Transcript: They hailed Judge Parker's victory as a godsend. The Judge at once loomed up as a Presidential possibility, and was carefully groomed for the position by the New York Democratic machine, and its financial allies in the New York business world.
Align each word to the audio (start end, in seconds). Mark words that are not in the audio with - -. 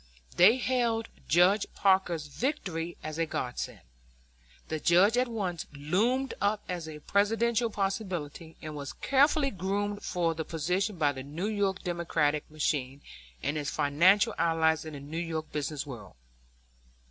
They 0.35 0.57
hailed 0.57 1.09
Judge 1.27 1.67
Parker's 1.75 2.25
victory 2.25 2.97
as 3.03 3.19
a 3.19 3.27
godsend. 3.27 3.81
The 4.67 4.79
Judge 4.79 5.15
at 5.15 5.27
once 5.27 5.67
loomed 5.73 6.33
up 6.41 6.63
as 6.67 6.89
a 6.89 7.01
Presidential 7.01 7.69
possibility, 7.69 8.57
and 8.63 8.75
was 8.75 8.93
carefully 8.93 9.51
groomed 9.51 10.01
for 10.01 10.33
the 10.33 10.43
position 10.43 10.95
by 10.97 11.11
the 11.11 11.21
New 11.21 11.49
York 11.49 11.83
Democratic 11.83 12.49
machine, 12.49 13.01
and 13.43 13.59
its 13.59 13.69
financial 13.69 14.33
allies 14.39 14.85
in 14.85 14.93
the 14.93 14.99
New 14.99 15.19
York 15.19 15.51
business 15.51 15.85
world. 15.85 16.15